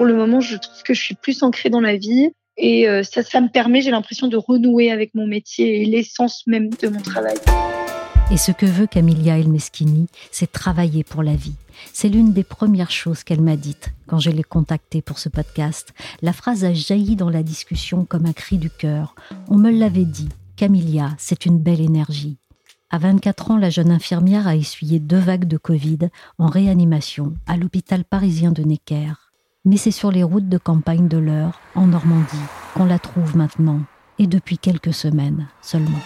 [0.00, 3.02] Pour le moment, je trouve que je suis plus ancrée dans la vie et euh,
[3.02, 6.88] ça, ça me permet, j'ai l'impression, de renouer avec mon métier et l'essence même de
[6.88, 7.36] mon travail.
[8.32, 11.52] Et ce que veut Camilla Elmeschini, c'est travailler pour la vie.
[11.92, 15.92] C'est l'une des premières choses qu'elle m'a dites quand je l'ai contactée pour ce podcast.
[16.22, 19.14] La phrase a jailli dans la discussion comme un cri du cœur.
[19.48, 22.38] On me l'avait dit, Camilla, c'est une belle énergie.
[22.88, 27.58] À 24 ans, la jeune infirmière a essuyé deux vagues de Covid en réanimation à
[27.58, 29.29] l'hôpital parisien de Necker.
[29.66, 32.24] Mais c'est sur les routes de campagne de l'Eure, en Normandie,
[32.74, 33.80] qu'on la trouve maintenant,
[34.18, 35.98] et depuis quelques semaines seulement.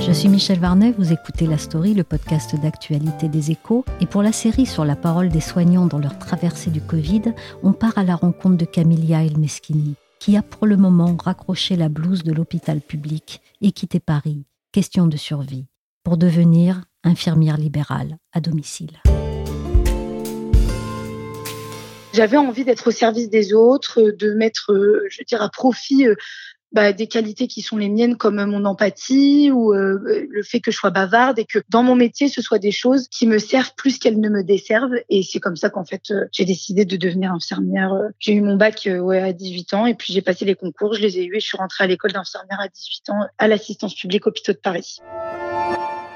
[0.00, 3.84] Je suis Michel Varnet, vous écoutez La Story, le podcast d'actualité des échos.
[4.00, 7.74] Et pour la série sur la parole des soignants dans leur traversée du Covid, on
[7.74, 12.22] part à la rencontre de Camilla Elmeschini, qui a pour le moment raccroché la blouse
[12.22, 15.66] de l'hôpital public et quitté Paris, question de survie,
[16.04, 19.00] pour devenir infirmière libérale à domicile.
[22.12, 26.08] J'avais envie d'être au service des autres, de mettre, euh, je veux dire, à profit
[26.08, 26.16] euh,
[26.72, 30.72] bah, des qualités qui sont les miennes comme mon empathie ou euh, le fait que
[30.72, 33.74] je sois bavarde et que dans mon métier ce soit des choses qui me servent
[33.76, 34.94] plus qu'elles ne me desservent.
[35.08, 38.86] Et c'est comme ça qu'en fait j'ai décidé de devenir infirmière j'ai eu mon bac
[38.86, 41.46] à 18 ans et puis j'ai passé les concours je les ai eus et je
[41.46, 44.98] suis rentrée à l'école d'infirmière à 18 ans à l'assistance publique hôpitaux de Paris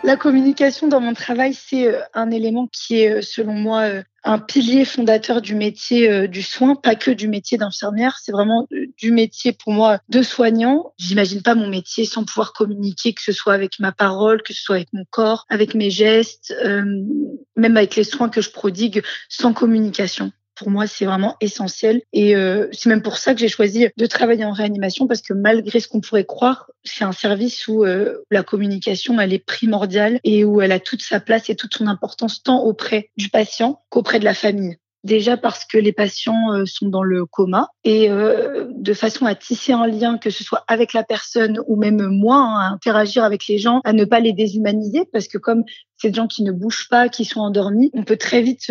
[0.05, 4.03] la communication dans mon travail, c'est euh, un élément qui est, euh, selon moi, euh,
[4.23, 8.67] un pilier fondateur du métier du soin, pas que du métier d'infirmière, c'est vraiment
[8.97, 10.95] du métier pour moi de soignant.
[10.97, 14.63] J'imagine pas mon métier sans pouvoir communiquer, que ce soit avec ma parole, que ce
[14.63, 19.53] soit avec mon corps, avec mes gestes, même avec les soins que je prodigue sans
[19.53, 22.03] communication pour moi, c'est vraiment essentiel.
[22.13, 25.33] Et euh, c'est même pour ça que j'ai choisi de travailler en réanimation, parce que
[25.33, 30.21] malgré ce qu'on pourrait croire, c'est un service où euh, la communication, elle est primordiale
[30.25, 33.83] et où elle a toute sa place et toute son importance, tant auprès du patient
[33.91, 34.77] qu'auprès de la famille.
[35.03, 39.73] Déjà parce que les patients euh, sont dans le coma et de façon à tisser
[39.73, 43.47] un lien, que ce soit avec la personne ou même moi, hein, à interagir avec
[43.47, 45.65] les gens, à ne pas les déshumaniser parce que comme
[45.99, 48.71] c'est des gens qui ne bougent pas, qui sont endormis, on peut très vite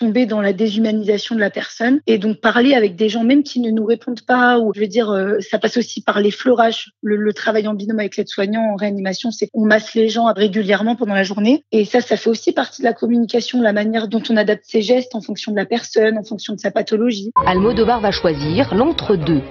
[0.00, 3.60] tomber dans la déshumanisation de la personne et donc parler avec des gens même qui
[3.60, 6.92] ne nous répondent pas ou je veux dire euh, ça passe aussi par les fleurages
[7.02, 11.12] le, travail en binôme avec l'aide-soignant en réanimation c'est qu'on masse les gens régulièrement pendant
[11.12, 14.38] la journée et ça ça fait aussi partie de la communication la manière dont on
[14.38, 17.30] adapte ses gestes en fonction de la personne en fonction de sa pathologie.
[17.46, 19.42] Almodovar va choisir l'entre-deux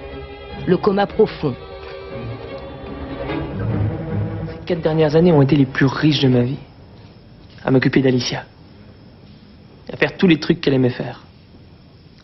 [0.66, 1.54] le coma profond.
[4.48, 6.58] Ces quatre dernières années ont été les plus riches de ma vie
[7.64, 8.44] à m'occuper d'Alicia
[9.92, 11.22] à faire tous les trucs qu'elle aimait faire.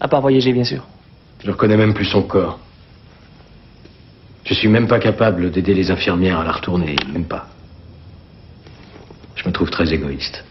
[0.01, 0.87] À part voyager, bien sûr.
[1.41, 2.59] Je ne reconnais même plus son corps.
[4.45, 7.49] Je suis même pas capable d'aider les infirmières à la retourner, même pas.
[9.35, 10.45] Je me trouve très égoïste.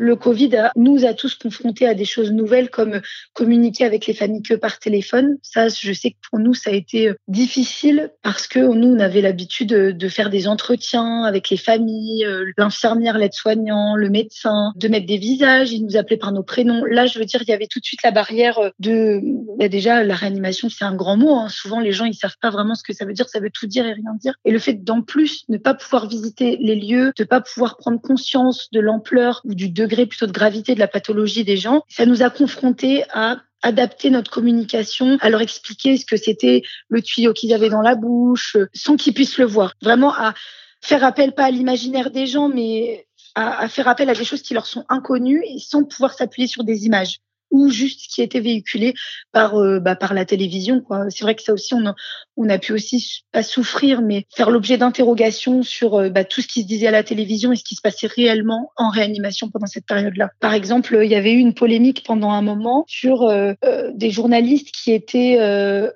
[0.00, 3.00] Le Covid nous a tous confrontés à des choses nouvelles comme
[3.34, 5.36] communiquer avec les familles que par téléphone.
[5.42, 8.98] Ça, je sais que pour nous, ça a été euh, difficile parce que nous, on
[8.98, 14.88] avait l'habitude de faire des entretiens avec les familles, euh, l'infirmière, l'aide-soignant, le médecin, de
[14.88, 15.72] mettre des visages.
[15.72, 16.84] Ils nous appelaient par nos prénoms.
[16.84, 19.20] Là, je veux dire, il y avait tout de suite la barrière euh, de,
[19.58, 21.34] bah, déjà, la réanimation, c'est un grand mot.
[21.34, 21.48] Hein.
[21.48, 23.28] Souvent, les gens, ils savent pas vraiment ce que ça veut dire.
[23.28, 24.34] Ça veut tout dire et rien dire.
[24.44, 28.00] Et le fait d'en plus ne pas pouvoir visiter les lieux, de pas pouvoir prendre
[28.00, 32.06] conscience de l'ampleur ou du degré plutôt de gravité de la pathologie des gens, ça
[32.06, 37.32] nous a confrontés à adapter notre communication, à leur expliquer ce que c'était le tuyau
[37.32, 39.72] qu'ils avaient dans la bouche, sans qu'ils puissent le voir.
[39.82, 40.34] Vraiment à
[40.82, 44.42] faire appel pas à l'imaginaire des gens, mais à, à, faire appel à des choses
[44.42, 47.20] qui leur sont inconnues et sans pouvoir s'appuyer sur des images
[47.54, 48.94] ou juste qui était véhiculé
[49.30, 51.06] par euh, bah, par la télévision quoi.
[51.08, 51.94] C'est vrai que ça aussi on a,
[52.36, 56.48] on a pu aussi pas souffrir mais faire l'objet d'interrogations sur euh, bah, tout ce
[56.48, 59.66] qui se disait à la télévision et ce qui se passait réellement en réanimation pendant
[59.66, 63.22] cette période là par exemple il y avait eu une polémique pendant un moment sur
[63.22, 63.52] euh,
[63.94, 65.38] des journalistes qui étaient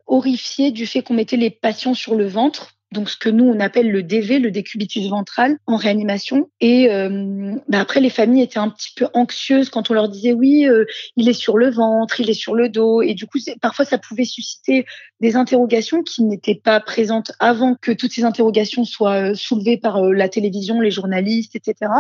[0.07, 3.61] horrifiés du fait qu'on mettait les patients sur le ventre donc ce que nous on
[3.61, 6.51] appelle le DV, le décubitus ventral, en réanimation.
[6.61, 10.33] Et euh, bah après, les familles étaient un petit peu anxieuses quand on leur disait
[10.33, 10.85] oui, euh,
[11.17, 13.99] il est sur le ventre, il est sur le dos, et du coup, parfois ça
[13.99, 14.87] pouvait susciter
[15.21, 20.03] des interrogations qui n'étaient pas présentes avant que toutes ces interrogations soient euh, soulevées par
[20.03, 21.91] la télévision, les journalistes, etc.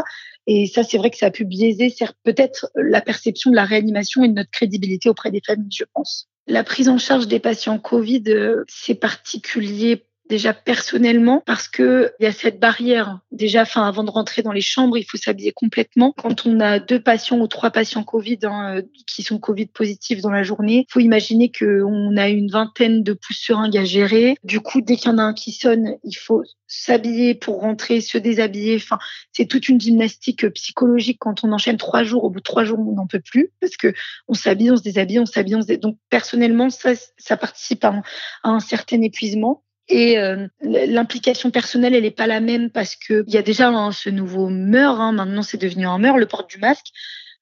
[0.47, 1.95] Et ça, c'est vrai que ça a pu biaiser
[2.25, 6.29] peut-être la perception de la réanimation et de notre crédibilité auprès des familles, je pense.
[6.47, 8.25] La prise en charge des patients Covid,
[8.69, 13.21] c'est particulier déjà personnellement parce que il y a cette barrière.
[13.33, 16.13] Déjà, enfin, avant de rentrer dans les chambres, il faut s'habiller complètement.
[16.17, 20.21] Quand on a deux patients ou trois patients Covid hein, euh, qui sont Covid positifs
[20.21, 24.37] dans la journée, faut imaginer qu'on a une vingtaine de pouces seringues à gérer.
[24.45, 28.01] Du coup, dès qu'il y en a un qui sonne, il faut s'habiller pour rentrer,
[28.01, 28.77] se déshabiller.
[28.77, 28.99] Enfin,
[29.33, 32.25] c'est toute une gymnastique psychologique quand on enchaîne trois jours.
[32.25, 33.93] Au bout de trois jours, on n'en peut plus parce que
[34.29, 38.03] on s'habille, on se déshabille, on s'habille, on se Donc personnellement, ça, ça participe à
[38.45, 39.65] un certain épuisement.
[39.89, 43.69] Et euh, l'implication personnelle, elle n'est pas la même parce que il y a déjà
[43.69, 45.01] hein, ce nouveau meur.
[45.01, 46.89] Hein, maintenant, c'est devenu un meur, le port du masque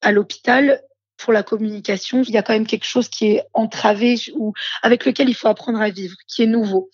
[0.00, 0.82] à l'hôpital.
[1.16, 4.52] Pour la communication, il y a quand même quelque chose qui est entravé ou
[4.82, 6.90] avec lequel il faut apprendre à vivre, qui est nouveau.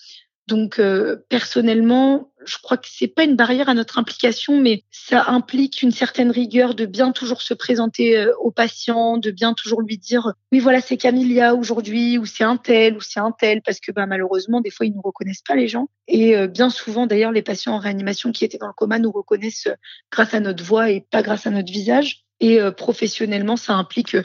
[0.46, 5.24] Donc euh, personnellement, je crois que c'est pas une barrière à notre implication, mais ça
[5.28, 9.82] implique une certaine rigueur de bien toujours se présenter euh, au patient, de bien toujours
[9.82, 13.62] lui dire oui voilà c'est Camilla aujourd'hui ou c'est un tel ou c'est un tel
[13.62, 15.88] parce que bah, malheureusement des fois ils nous reconnaissent pas les gens.
[16.08, 19.12] Et euh, bien souvent d'ailleurs les patients en réanimation qui étaient dans le coma nous
[19.12, 19.68] reconnaissent
[20.10, 22.24] grâce à notre voix et pas grâce à notre visage.
[22.40, 24.16] Et professionnellement ça implique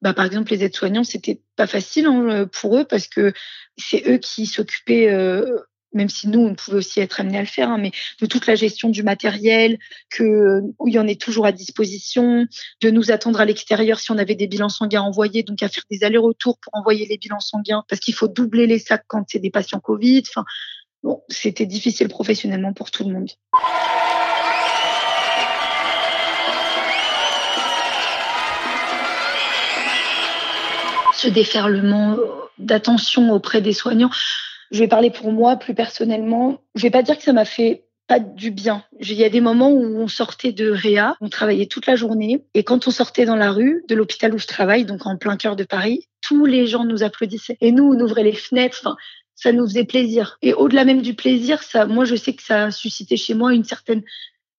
[0.00, 3.32] bah, par exemple les aides-soignants c'était pas facile hein, pour eux parce que
[3.76, 5.58] c'est eux qui s'occupaient euh,
[5.92, 8.46] même si nous, on pouvait aussi être amenés à le faire, hein, mais de toute
[8.46, 9.78] la gestion du matériel,
[10.10, 12.46] que où il y en est toujours à disposition,
[12.82, 15.84] de nous attendre à l'extérieur si on avait des bilans sanguins envoyés, donc à faire
[15.90, 19.38] des allers-retours pour envoyer les bilans sanguins, parce qu'il faut doubler les sacs quand c'est
[19.38, 20.22] des patients Covid.
[20.28, 20.44] Enfin,
[21.02, 23.30] bon, c'était difficile professionnellement pour tout le monde.
[31.16, 32.18] ce déferlement
[32.58, 34.10] d'attention auprès des soignants.
[34.70, 36.60] Je vais parler pour moi plus personnellement.
[36.74, 38.84] Je vais pas dire que ça m'a fait pas du bien.
[39.00, 42.44] Il y a des moments où on sortait de Réa, on travaillait toute la journée,
[42.54, 45.36] et quand on sortait dans la rue de l'hôpital où je travaille, donc en plein
[45.36, 47.56] cœur de Paris, tous les gens nous applaudissaient.
[47.60, 48.96] Et nous, on ouvrait les fenêtres.
[49.34, 50.38] Ça nous faisait plaisir.
[50.40, 53.52] Et au-delà même du plaisir, ça, moi, je sais que ça a suscité chez moi
[53.52, 54.02] une certaine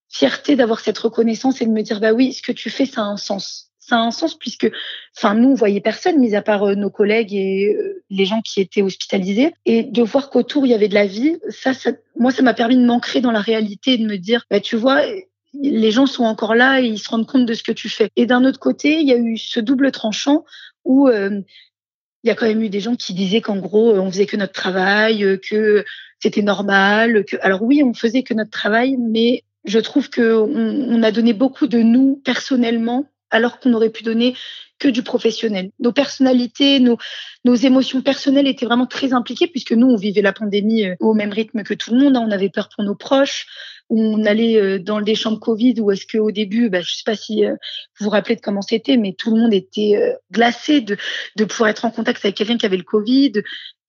[0.10, 3.02] fierté d'avoir cette reconnaissance et de me dire, bah oui, ce que tu fais, ça
[3.02, 4.70] a un sens ça a un sens puisque,
[5.16, 8.42] enfin, nous, on voyait personne, mis à part euh, nos collègues et euh, les gens
[8.42, 9.54] qui étaient hospitalisés.
[9.66, 12.54] Et de voir qu'autour, il y avait de la vie, ça, ça moi, ça m'a
[12.54, 15.04] permis de m'ancrer dans la réalité et de me dire, bah, tu vois,
[15.54, 18.10] les gens sont encore là et ils se rendent compte de ce que tu fais.
[18.18, 20.44] Et d'un autre côté, il y a eu ce double tranchant
[20.84, 21.42] où euh,
[22.24, 24.36] il y a quand même eu des gens qui disaient qu'en gros, on faisait que
[24.36, 25.86] notre travail, que
[26.20, 27.24] c'était normal.
[27.24, 27.38] Que...
[27.42, 31.68] Alors oui, on faisait que notre travail, mais je trouve que on a donné beaucoup
[31.68, 34.36] de nous personnellement alors qu'on aurait pu donner
[34.80, 35.72] que du professionnel.
[35.80, 36.98] Nos personnalités, nos,
[37.46, 41.14] nos émotions personnelles étaient vraiment très impliquées puisque nous, on vivait la pandémie euh, au
[41.14, 42.16] même rythme que tout le monde.
[42.16, 42.26] Hein.
[42.28, 43.48] On avait peur pour nos proches.
[43.90, 47.16] On allait euh, dans des chambres Covid où est-ce qu'au début, bah, je sais pas
[47.16, 47.56] si euh,
[48.00, 49.96] vous vous rappelez de comment c'était, mais tout le monde était
[50.32, 50.98] glacé de,
[51.38, 53.32] de pouvoir être en contact avec quelqu'un qui avait le Covid.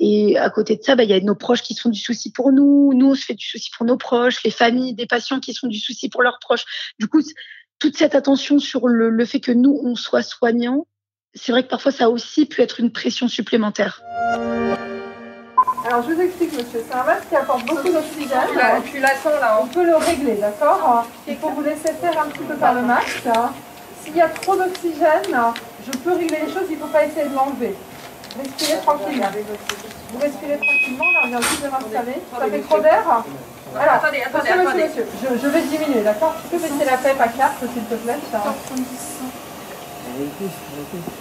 [0.01, 2.31] Et à côté de ça, bah, il y a nos proches qui sont du souci
[2.31, 2.93] pour nous.
[2.95, 4.43] Nous, on se fait du souci pour nos proches.
[4.45, 6.65] Les familles des patients qui sont du souci pour leurs proches.
[7.01, 7.21] Du coup,
[7.79, 10.87] toute cette attention sur le, le fait que nous, on soit soignants,
[11.35, 14.03] c'est vrai que parfois ça a aussi pu être une pression supplémentaire.
[15.87, 18.57] Alors je vous explique monsieur, c'est un masque qui apporte beaucoup d'oxygène.
[18.57, 22.45] La ventilation là, on peut le régler, d'accord Il faut vous laisser faire un petit
[22.45, 23.29] peu par le masque.
[24.03, 25.37] S'il y a trop d'oxygène,
[25.87, 27.75] je peux régler les choses, il ne faut pas essayer de l'enlever.
[28.39, 29.27] Respirez tranquillement.
[30.13, 32.19] Vous respirez tranquillement, là on vient juste de m'installer.
[32.39, 33.25] Ça fait trop d'air
[33.77, 34.85] alors, attendez, attendez, attendez.
[34.85, 37.95] Monsieur, je, je, vais diminuer, d'accord Tu peux baisser la PEP à 4, s'il te
[37.97, 38.17] plaît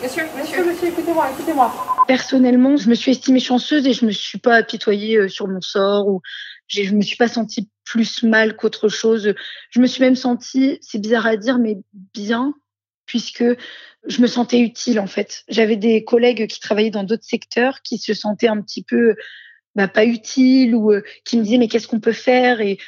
[0.02, 2.06] Monsieur, monsieur, monsieur, écoutez-moi, écoutez-moi.
[2.08, 5.62] Personnellement, je me suis estimée chanceuse et je me suis pas apitoyée euh, sur mon
[5.62, 6.22] sort ou
[6.68, 9.34] je me suis pas sentie plus mal qu'autre chose.
[9.70, 11.78] Je me suis même sentie, c'est bizarre à dire, mais
[12.14, 12.54] bien,
[13.06, 13.44] puisque
[14.08, 15.44] je me sentais utile en fait.
[15.50, 19.16] J'avais des collègues qui travaillaient dans d'autres secteurs qui se sentaient un petit peu
[19.76, 22.62] bah, pas utile ou euh, qui me disait mais qu'est-ce qu'on peut faire?
[22.62, 22.80] Et,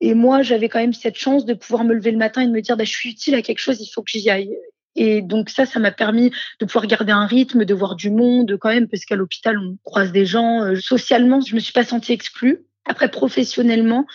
[0.00, 2.60] moi j'avais quand même cette chance de pouvoir me lever le matin et de me
[2.60, 4.56] dire bah, je suis utile à quelque chose, il faut que j'y aille.
[4.94, 6.30] Et donc ça, ça m'a permis
[6.60, 9.76] de pouvoir garder un rythme, de voir du monde quand même, parce qu'à l'hôpital on
[9.84, 10.62] croise des gens.
[10.62, 12.64] Euh, socialement, je me suis pas sentie exclue.
[12.84, 14.06] Après, professionnellement,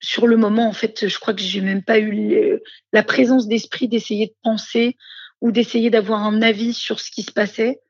[0.00, 2.58] sur le moment, en fait, je crois que j'ai même pas eu
[2.92, 4.96] la présence d'esprit d'essayer de penser
[5.40, 7.80] ou d'essayer d'avoir un avis sur ce qui se passait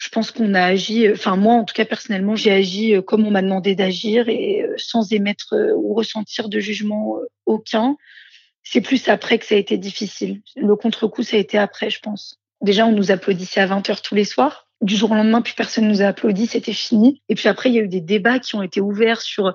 [0.00, 3.30] je pense qu'on a agi, enfin moi en tout cas personnellement, j'ai agi comme on
[3.30, 7.96] m'a demandé d'agir et sans émettre ou ressentir de jugement aucun.
[8.62, 10.40] C'est plus après que ça a été difficile.
[10.56, 12.38] Le contre-coup, ça a été après, je pense.
[12.62, 14.68] Déjà, on nous applaudissait à 20h tous les soirs.
[14.80, 17.22] Du jour au lendemain, plus personne nous a applaudi, c'était fini.
[17.28, 19.52] Et puis après, il y a eu des débats qui ont été ouverts sur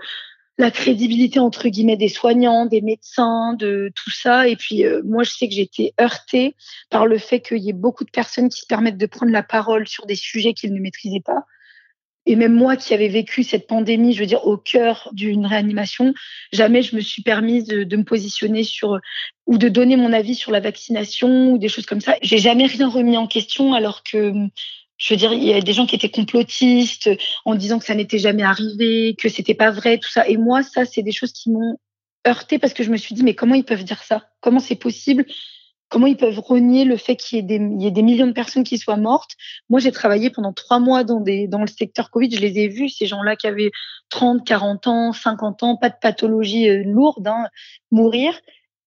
[0.57, 4.47] la crédibilité entre guillemets des soignants, des médecins, de tout ça.
[4.47, 6.55] Et puis euh, moi, je sais que j'ai été heurtée
[6.89, 9.43] par le fait qu'il y ait beaucoup de personnes qui se permettent de prendre la
[9.43, 11.43] parole sur des sujets qu'ils ne maîtrisaient pas.
[12.27, 16.13] Et même moi qui avais vécu cette pandémie, je veux dire, au cœur d'une réanimation,
[16.51, 19.00] jamais je me suis permise de, de, me positionner sur
[19.45, 22.15] ou de donner mon avis sur la vaccination ou des choses comme ça.
[22.24, 24.33] J'ai jamais rien remis en question alors que
[24.98, 27.10] je veux dire, il y a des gens qui étaient complotistes
[27.44, 30.28] en disant que ça n'était jamais arrivé, que c'était pas vrai, tout ça.
[30.28, 31.78] Et moi, ça, c'est des choses qui m'ont
[32.28, 34.24] heurté parce que je me suis dit, mais comment ils peuvent dire ça?
[34.42, 35.25] Comment c'est possible?
[35.90, 38.78] Comment ils peuvent renier le fait qu'il y, y ait des millions de personnes qui
[38.78, 39.32] soient mortes?
[39.70, 42.32] Moi, j'ai travaillé pendant trois mois dans, des, dans le secteur Covid.
[42.32, 43.72] Je les ai vus, ces gens-là qui avaient
[44.10, 47.48] 30, 40 ans, 50 ans, pas de pathologie euh, lourde, hein,
[47.92, 48.34] mourir.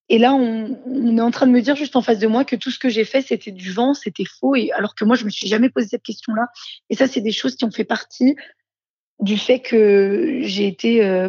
[0.08, 2.56] Et là, on, est en train de me dire juste en face de moi que
[2.56, 4.54] tout ce que j'ai fait, c'était du vent, c'était faux.
[4.56, 6.46] Et alors que moi, je me suis jamais posé cette question-là.
[6.88, 8.36] Et ça, c'est des choses qui ont fait partie
[9.20, 11.28] du fait que j'ai été, euh,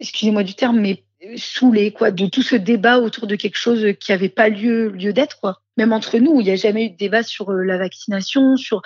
[0.00, 1.04] excusez-moi du terme, mais
[1.36, 5.12] saoulée quoi, de tout ce débat autour de quelque chose qui n'avait pas lieu lieu
[5.12, 5.62] d'être quoi.
[5.76, 8.82] Même entre nous, il n'y a jamais eu de débat sur euh, la vaccination, sur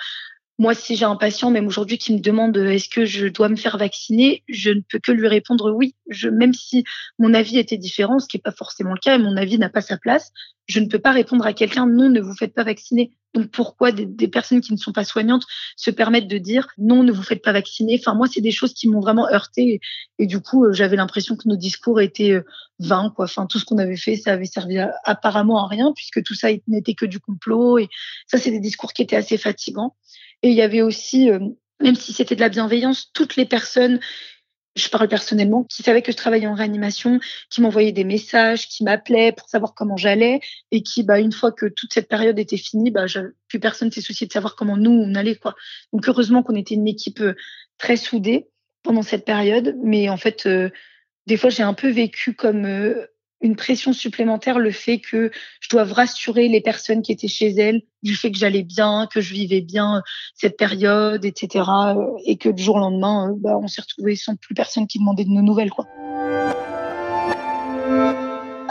[0.59, 3.49] moi, si j'ai un patient, même aujourd'hui, qui me demande euh, est-ce que je dois
[3.49, 5.95] me faire vacciner, je ne peux que lui répondre oui.
[6.09, 6.83] Je, même si
[7.17, 9.69] mon avis était différent, ce qui n'est pas forcément le cas, et mon avis n'a
[9.69, 10.31] pas sa place,
[10.67, 13.11] je ne peux pas répondre à quelqu'un non, ne vous faites pas vacciner.
[13.33, 15.45] Donc pourquoi des, personnes qui ne sont pas soignantes
[15.77, 17.97] se permettent de dire non, ne vous faites pas vacciner?
[17.99, 19.79] Enfin moi, c'est des choses qui m'ont vraiment heurté
[20.19, 22.45] et, du coup, euh, j'avais l'impression que nos discours étaient euh,
[22.79, 23.11] vains.
[23.15, 23.25] Quoi.
[23.25, 26.49] Enfin tout ce qu'on avait fait, ça avait servi apparemment à rien puisque tout ça
[26.67, 27.79] n'était que du complot.
[27.79, 27.87] Et
[28.27, 29.95] ça, c'est des discours qui étaient assez fatigants.
[30.43, 31.39] Et il y avait aussi, euh,
[31.81, 33.99] même si c'était de la bienveillance, toutes les personnes,
[34.75, 37.19] je parle personnellement, qui savaient que je travaillais en réanimation,
[37.49, 40.39] qui m'envoyaient des messages, qui m'appelaient pour savoir comment j'allais,
[40.71, 43.05] et qui, bah, une fois que toute cette période était finie, bah,
[43.47, 45.55] plus personne s'est soucié de savoir comment nous on allait, quoi.
[45.93, 47.35] Donc heureusement qu'on était une équipe euh,
[47.77, 48.47] très soudée
[48.83, 50.69] pendant cette période, mais en fait, euh,
[51.27, 52.65] des fois j'ai un peu vécu comme
[53.41, 57.81] une pression supplémentaire le fait que je dois rassurer les personnes qui étaient chez elles
[58.03, 60.01] du fait que j'allais bien, que je vivais bien
[60.35, 61.65] cette période, etc.
[62.25, 65.25] Et que du jour au lendemain, bah, on s'est retrouvés sans plus personne qui demandait
[65.25, 65.69] de nos nouvelles.
[65.69, 65.85] Quoi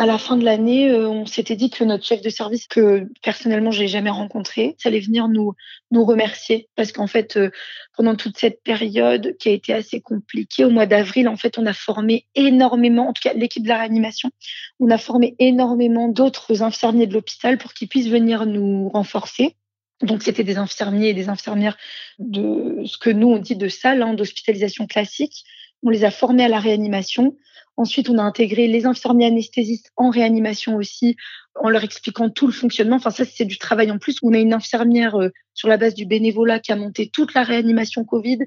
[0.01, 3.07] à la fin de l'année, euh, on s'était dit que notre chef de service, que
[3.23, 5.55] personnellement j'ai jamais rencontré, ça allait venir nous
[5.93, 7.51] remercier parce qu'en fait, euh,
[7.99, 11.67] pendant toute cette période qui a été assez compliquée, au mois d'avril, en fait, on
[11.67, 14.31] a formé énormément, en tout cas l'équipe de la réanimation,
[14.79, 19.55] on a formé énormément d'autres infirmiers de l'hôpital pour qu'ils puissent venir nous renforcer.
[20.01, 21.77] Donc, c'était des infirmiers et des infirmières
[22.19, 25.45] de ce que nous, on dit de salle, hein, d'hospitalisation classique.
[25.83, 27.37] On les a formés à la réanimation.
[27.77, 31.17] Ensuite, on a intégré les infirmiers anesthésistes en réanimation aussi,
[31.55, 32.97] en leur expliquant tout le fonctionnement.
[32.97, 34.17] Enfin, ça, c'est du travail en plus.
[34.23, 37.43] On a une infirmière euh, sur la base du bénévolat qui a monté toute la
[37.43, 38.39] réanimation Covid.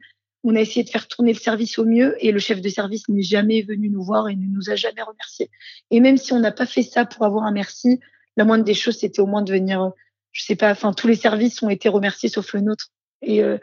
[0.44, 3.08] On a essayé de faire tourner le service au mieux et le chef de service
[3.08, 5.50] n'est jamais venu nous voir et ne nous a jamais remerciés.
[5.90, 8.00] Et même si on n'a pas fait ça pour avoir un merci,
[8.36, 9.90] la moindre des choses, c'était au moins de venir, euh,
[10.32, 12.90] je sais pas, enfin, tous les services ont été remerciés sauf le nôtre.
[13.22, 13.58] Et euh,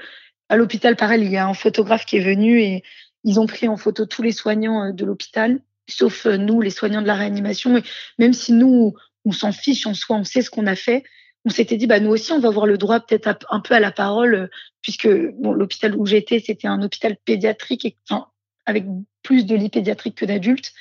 [0.49, 2.83] à l'hôpital, pareil, il y a un photographe qui est venu et
[3.25, 6.71] ils ont pris en photo tous les soignants euh, de l'hôpital, sauf euh, nous, les
[6.71, 7.77] soignants de la réanimation.
[7.77, 7.83] Et
[8.19, 11.05] même si nous, on s'en fiche en soi, on sait ce qu'on a fait,
[11.45, 13.81] on s'était dit, bah, nous aussi, on va avoir le droit peut-être un peu à
[13.81, 14.47] la parole, euh,
[14.83, 18.27] puisque bon, l'hôpital où j'étais, c'était un hôpital pédiatrique, et, enfin,
[18.67, 18.85] avec
[19.23, 20.73] plus de lits pédiatriques que d'adultes.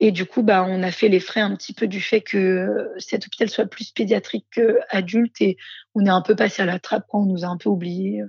[0.00, 2.88] Et du coup, bah, on a fait les frais un petit peu du fait que
[2.98, 5.56] cet hôpital soit plus pédiatrique qu'adulte et
[5.94, 8.22] on est un peu passé à la trappe on nous a un peu oubliés.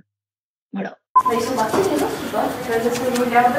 [0.72, 0.99] Voilà.
[1.32, 3.52] Ils sont partis les autres ou pas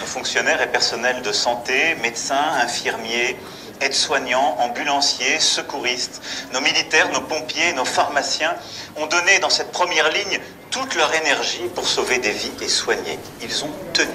[0.00, 3.36] Nos fonctionnaires et personnels de santé, médecins, infirmiers,
[3.80, 8.54] aides-soignants, ambulanciers, secouristes, nos militaires, nos pompiers, nos pharmaciens
[8.96, 10.40] ont donné dans cette première ligne
[10.70, 13.18] toute leur énergie pour sauver des vies et soigner.
[13.42, 14.08] Ils ont tenu.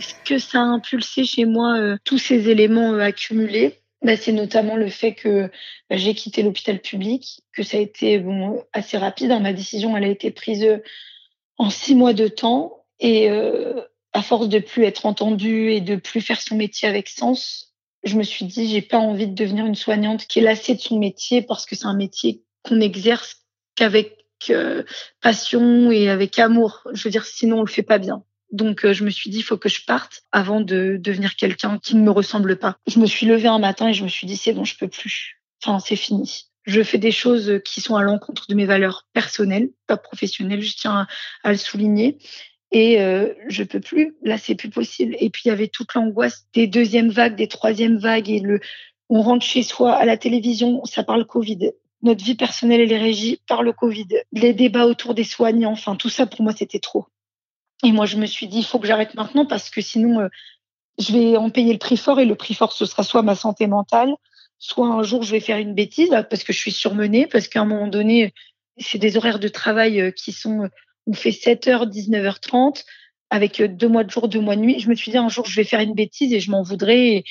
[0.00, 3.80] Est-ce que ça a impulsé chez moi euh, tous ces éléments euh, accumulés?
[4.02, 5.50] Bah, c'est notamment le fait que
[5.90, 9.30] bah, j'ai quitté l'hôpital public, que ça a été bon, assez rapide.
[9.30, 9.40] Hein.
[9.40, 10.82] Ma décision, elle a été prise euh,
[11.58, 12.84] en six mois de temps.
[13.00, 13.80] Et euh,
[14.12, 18.16] à force de plus être entendue et de plus faire son métier avec sens, je
[18.16, 20.98] me suis dit, j'ai pas envie de devenir une soignante qui est lassée de son
[20.98, 23.42] métier parce que c'est un métier qu'on exerce
[23.74, 24.84] qu'avec euh,
[25.20, 26.86] passion et avec amour.
[26.92, 28.24] Je veux dire, sinon on le fait pas bien.
[28.52, 31.78] Donc euh, je me suis dit, il faut que je parte avant de devenir quelqu'un
[31.78, 32.78] qui ne me ressemble pas.
[32.86, 34.88] Je me suis levée un matin et je me suis dit, c'est bon, je peux
[34.88, 35.40] plus.
[35.62, 36.46] Enfin, c'est fini.
[36.64, 40.76] Je fais des choses qui sont à l'encontre de mes valeurs personnelles, pas professionnelles, je
[40.76, 41.06] tiens
[41.42, 42.18] à, le souligner.
[42.72, 45.14] Et euh, je peux plus, là c'est plus possible.
[45.20, 48.60] Et puis il y avait toute l'angoisse des deuxièmes vagues, des troisièmes vagues, et le,
[49.08, 51.70] on rentre chez soi à la télévision, ça parle Covid.
[52.02, 54.08] Notre vie personnelle et les régies parlent Covid.
[54.32, 57.06] Les débats autour des soignants, enfin tout ça pour moi c'était trop.
[57.84, 60.28] Et moi je me suis dit il faut que j'arrête maintenant parce que sinon euh,
[60.98, 63.34] je vais en payer le prix fort et le prix fort ce sera soit ma
[63.34, 64.14] santé mentale,
[64.58, 67.60] soit un jour je vais faire une bêtise parce que je suis surmenée, parce qu'à
[67.60, 68.32] un moment donné,
[68.78, 70.68] c'est des horaires de travail euh, qui sont,
[71.06, 72.84] on fait 7h, 19h30
[73.30, 74.80] avec euh, deux mois de jour, deux mois de nuit.
[74.80, 77.24] Je me suis dit un jour je vais faire une bêtise et je m'en voudrais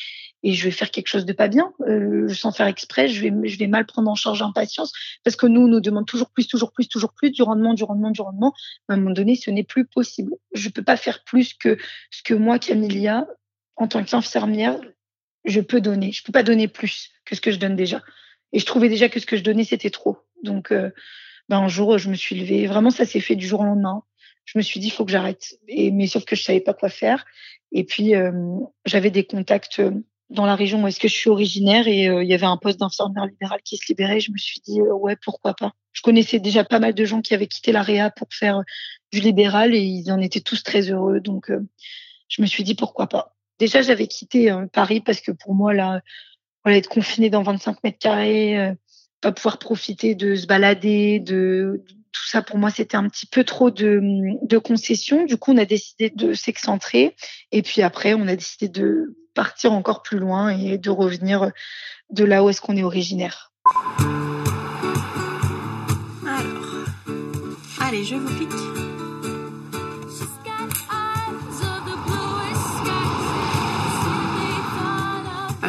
[0.46, 3.08] et, je vais faire quelque chose de pas bien, euh, sans faire exprès.
[3.08, 4.92] Je vais, je vais mal prendre en charge l'impatience
[5.24, 7.86] parce que nous, on nous demande toujours plus, toujours plus, toujours plus, du rendement, du
[7.86, 8.54] rendement, du rendement.
[8.90, 10.34] À un moment donné, ce n'est plus possible.
[10.54, 11.78] Je peux pas faire plus que
[12.12, 13.26] ce que moi, Camilia,
[13.78, 14.82] en tant qu'infirmière,
[15.46, 16.12] je peux donner.
[16.12, 18.02] Je peux pas donner plus que ce que je donne déjà.
[18.52, 20.18] Et je trouvais déjà que ce que je donnais, c'était trop.
[20.44, 20.92] Donc, euh,
[21.50, 22.68] ben, un jour, je me suis levée.
[22.68, 24.04] Vraiment, ça s'est fait du jour au lendemain.
[24.46, 25.56] Je me suis dit, il faut que j'arrête.
[25.68, 27.26] Mais sauf que je savais pas quoi faire.
[27.72, 28.32] Et puis, euh,
[28.86, 29.92] j'avais des contacts euh,
[30.30, 32.80] dans la région où est-ce que je suis originaire et il y avait un poste
[32.80, 34.20] d'infirmière libérale qui se libérait.
[34.20, 35.74] Je me suis dit, ouais, pourquoi pas.
[35.92, 38.64] Je connaissais déjà pas mal de gens qui avaient quitté la réa pour faire
[39.12, 41.20] du libéral et ils en étaient tous très heureux.
[41.20, 41.52] Donc,
[42.30, 43.33] je me suis dit, pourquoi pas.
[43.60, 46.02] Déjà, j'avais quitté euh, Paris parce que pour moi, là,
[46.66, 48.74] être confiné dans 25 mètres carrés, euh,
[49.22, 51.84] pas pouvoir profiter de se balader, de,
[52.14, 54.00] tout ça, pour moi, c'était un petit peu trop de,
[54.44, 55.26] de concessions.
[55.26, 57.16] Du coup, on a décidé de s'excentrer.
[57.52, 61.52] Et puis après, on a décidé de partir encore plus loin et de revenir
[62.12, 63.52] de là où est-ce qu'on est originaire.
[66.26, 66.86] Alors,
[67.82, 68.73] allez, je vous pique.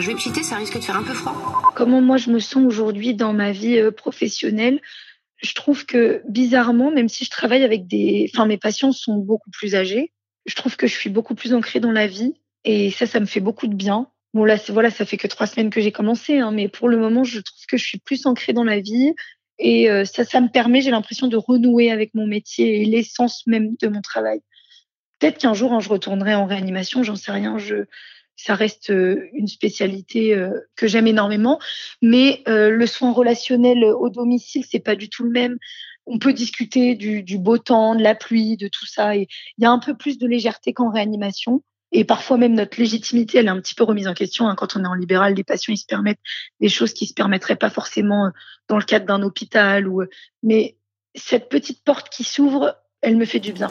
[0.00, 1.62] Je vais pchiter, ça risque de faire un peu froid.
[1.74, 4.80] Comment moi je me sens aujourd'hui dans ma vie euh, professionnelle?
[5.42, 8.30] Je trouve que bizarrement, même si je travaille avec des...
[8.32, 10.12] Enfin, mes patients sont beaucoup plus âgés,
[10.46, 12.34] je trouve que je suis beaucoup plus ancrée dans la vie.
[12.64, 14.08] Et ça, ça me fait beaucoup de bien.
[14.32, 16.96] Bon, là, voilà, ça fait que trois semaines que j'ai commencé, hein, mais pour le
[16.96, 19.12] moment, je trouve que je suis plus ancrée dans la vie.
[19.58, 23.46] Et euh, ça, ça me permet, j'ai l'impression de renouer avec mon métier et l'essence
[23.46, 24.40] même de mon travail.
[25.20, 27.58] Peut-être qu'un jour, hein, je retournerai en réanimation, j'en sais rien.
[27.58, 27.84] Je,
[28.36, 31.58] ça reste euh, une spécialité euh, que j'aime énormément.
[32.02, 35.58] Mais euh, le soin relationnel au domicile, c'est pas du tout le même.
[36.06, 39.16] On peut discuter du, du beau temps, de la pluie, de tout ça.
[39.16, 41.62] Et il y a un peu plus de légèreté qu'en réanimation.
[41.92, 44.48] Et parfois même notre légitimité, elle est un petit peu remise en question.
[44.48, 44.56] Hein.
[44.56, 46.18] Quand on est en libéral, les patients ils se permettent
[46.60, 48.30] des choses qui se permettraient pas forcément
[48.68, 49.86] dans le cadre d'un hôpital.
[49.86, 50.02] Ou
[50.42, 50.76] mais
[51.14, 53.68] cette petite porte qui s'ouvre, elle me fait du bien.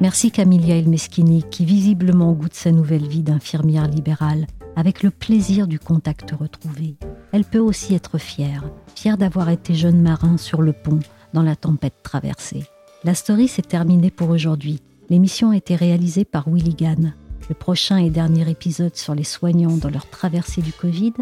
[0.00, 5.80] Merci Camilia Elmeschini qui visiblement goûte sa nouvelle vie d'infirmière libérale avec le plaisir du
[5.80, 6.94] contact retrouvé.
[7.32, 8.62] Elle peut aussi être fière,
[8.94, 11.00] fière d'avoir été jeune marin sur le pont
[11.34, 12.62] dans la tempête traversée.
[13.02, 14.80] La story s'est terminée pour aujourd'hui.
[15.10, 17.14] L'émission a été réalisée par Willy Gann.
[17.48, 21.14] Le prochain et dernier épisode sur les soignants dans leur traversée du Covid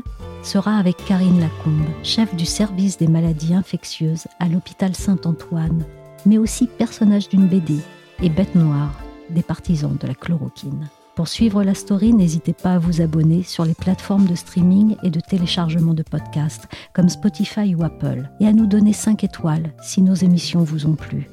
[0.43, 5.87] sera avec Karine Lacombe, chef du service des maladies infectieuses à l'hôpital Saint-Antoine,
[6.27, 7.79] mais aussi personnage d'une BD
[8.23, 8.93] et Bête Noire,
[9.31, 10.89] des partisans de la chloroquine.
[11.15, 15.11] Pour suivre la story, n'hésitez pas à vous abonner sur les plateformes de streaming et
[15.11, 20.03] de téléchargement de podcasts comme Spotify ou Apple et à nous donner 5 étoiles si
[20.03, 21.29] nos émissions vous ont plu.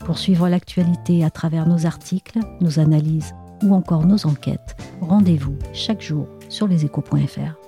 [0.00, 6.02] Pour suivre l'actualité à travers nos articles, nos analyses ou encore nos enquêtes, rendez-vous chaque
[6.02, 7.67] jour sur leséchos.fr.